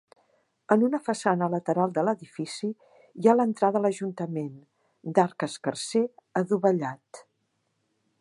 En 0.75 0.83
una 0.85 0.99
façana 1.07 1.49
lateral 1.55 1.93
de 1.97 2.03
l'edifici 2.07 2.69
hi 3.25 3.29
ha 3.29 3.35
l'entrada 3.41 3.81
a 3.81 3.83
l'ajuntament, 3.83 4.55
d'arc 5.19 5.47
escarser 5.49 6.03
adovellat. 6.43 7.23